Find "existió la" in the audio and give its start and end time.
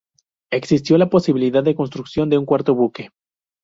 0.51-1.11